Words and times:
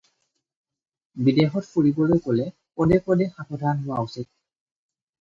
বিদেশত 1.27 1.63
ফুৰিবলৈ 1.75 2.23
গ'লে 2.25 2.49
পদে 2.81 3.01
পদে 3.11 3.31
সাৱধান 3.39 3.87
হোৱা 3.89 4.05
উচিত। 4.11 4.31